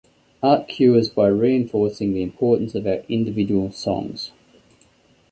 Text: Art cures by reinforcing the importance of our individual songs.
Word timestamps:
Art 0.41 0.67
cures 0.67 1.09
by 1.09 1.27
reinforcing 1.27 2.15
the 2.15 2.23
importance 2.23 2.73
of 2.73 2.87
our 2.87 3.03
individual 3.07 3.71
songs. 3.71 4.31